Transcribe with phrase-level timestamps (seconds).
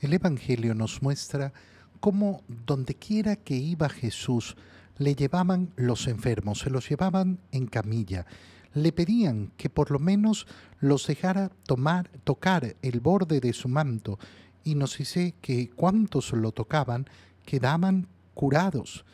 [0.00, 1.52] El Evangelio nos muestra
[1.98, 4.56] cómo dondequiera que iba Jesús,
[4.96, 8.26] le llevaban los enfermos, se los llevaban en camilla,
[8.74, 10.46] le pedían que por lo menos
[10.80, 14.18] los dejara tomar, tocar el borde de su manto,
[14.62, 17.06] y nos dice que cuantos lo tocaban
[17.44, 19.04] quedaban curados.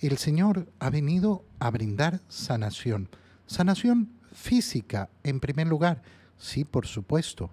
[0.00, 3.08] El Señor ha venido a brindar sanación,
[3.46, 6.02] sanación física en primer lugar,
[6.38, 7.50] Sí, por supuesto.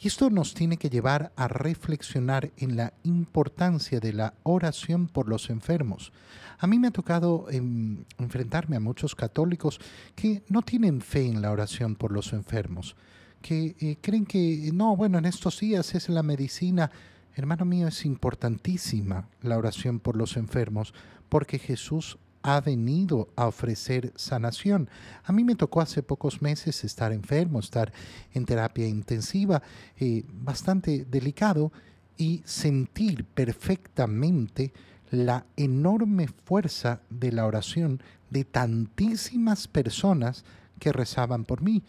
[0.00, 5.28] Y esto nos tiene que llevar a reflexionar en la importancia de la oración por
[5.28, 6.12] los enfermos.
[6.58, 9.80] A mí me ha tocado em, enfrentarme a muchos católicos
[10.14, 12.96] que no tienen fe en la oración por los enfermos,
[13.40, 16.90] que eh, creen que, no, bueno, en estos días es la medicina.
[17.34, 20.92] Hermano mío, es importantísima la oración por los enfermos,
[21.28, 22.18] porque Jesús
[22.48, 24.88] ha venido a ofrecer sanación.
[25.24, 27.92] A mí me tocó hace pocos meses estar enfermo, estar
[28.32, 29.62] en terapia intensiva,
[29.98, 31.72] eh, bastante delicado,
[32.18, 34.72] y sentir perfectamente
[35.10, 40.44] la enorme fuerza de la oración de tantísimas personas
[40.80, 41.84] que rezaban por mí.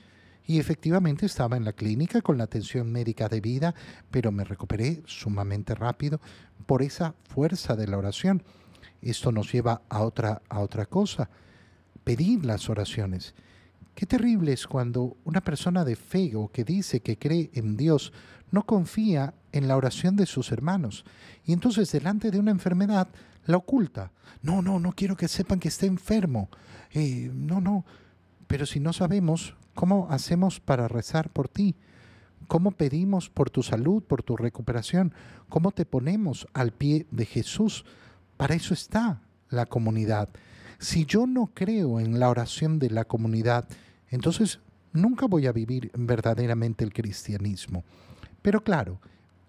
[0.47, 3.75] Y efectivamente estaba en la clínica con la atención médica debida,
[4.09, 6.21] pero me recuperé sumamente rápido
[6.65, 8.43] por esa fuerza de la oración.
[9.01, 11.29] Esto nos lleva a otra, a otra cosa,
[12.03, 13.33] pedir las oraciones.
[13.95, 18.13] Qué terrible es cuando una persona de fe o que dice que cree en Dios
[18.51, 21.05] no confía en la oración de sus hermanos
[21.45, 23.09] y entonces delante de una enfermedad
[23.45, 24.11] la oculta.
[24.41, 26.49] No, no, no quiero que sepan que esté enfermo.
[26.91, 27.85] Eh, no, no.
[28.47, 31.75] Pero si no sabemos, ¿cómo hacemos para rezar por ti?
[32.47, 35.13] ¿Cómo pedimos por tu salud, por tu recuperación?
[35.49, 37.85] ¿Cómo te ponemos al pie de Jesús
[38.39, 40.29] para eso está la comunidad.
[40.77, 43.67] Si yo no creo en la oración de la comunidad,
[44.07, 44.61] entonces
[44.93, 47.83] nunca voy a vivir verdaderamente el cristianismo.
[48.41, 49.01] Pero claro,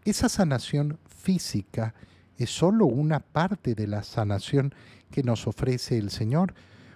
[0.04, 1.94] esa sanación física
[2.36, 4.74] es solo una parte de la sanación
[5.12, 6.54] que nos ofrece el Señor,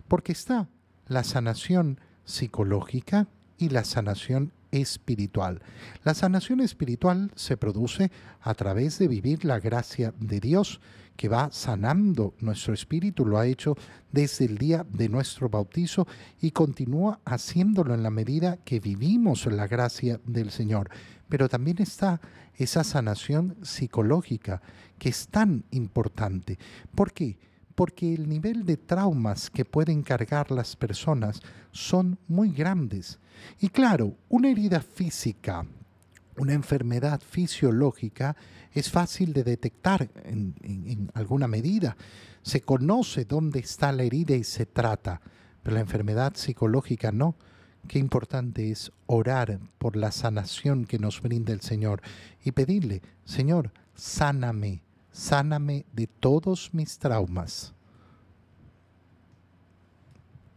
[0.08, 0.66] porque está
[1.06, 5.62] la sanación psicológica y la sanación espiritual.
[6.04, 10.80] La sanación espiritual se produce a través de vivir la gracia de Dios
[11.16, 13.76] que va sanando nuestro espíritu, lo ha hecho
[14.10, 16.08] desde el día de nuestro bautizo
[16.40, 20.90] y continúa haciéndolo en la medida que vivimos la gracia del Señor.
[21.28, 22.20] Pero también está
[22.56, 24.60] esa sanación psicológica
[24.98, 26.58] que es tan importante.
[26.94, 27.24] ¿Por qué?
[27.24, 27.53] porque
[28.00, 31.40] el nivel de traumas que pueden cargar las personas
[31.72, 33.18] son muy grandes.
[33.60, 35.66] Y claro, una herida física,
[36.36, 38.36] una enfermedad fisiológica
[38.72, 41.96] es fácil de detectar en, alguna medida.
[42.42, 45.20] Se conoce dónde está la herida y se trata,
[45.62, 47.34] pero la enfermedad psicológica no.
[47.88, 52.00] Qué importante es orar por la sanación que nos brinda el Señor
[52.42, 54.83] y pedirle, Señor, sáname,
[55.14, 57.73] sáname de todos mis traumas.